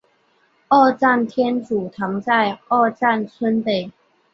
[0.67, 3.91] 二站天主堂在二站村北。